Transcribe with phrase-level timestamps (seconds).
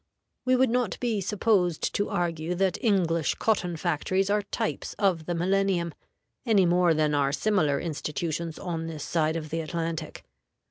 [0.45, 5.35] We would not be supposed to argue that English cotton factories are types of the
[5.35, 5.93] Millennium,
[6.43, 10.23] any more than are similar institutions on this side of the Atlantic.